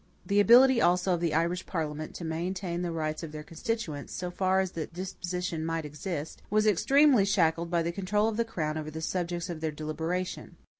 [0.25, 4.31] The ability also of the Irish parliament to maintain the rights of their constituents, so
[4.31, 8.79] far as the disposition might exist, was extremely shackled by the control of the crown
[8.79, 10.57] over the subjects of their deliberation.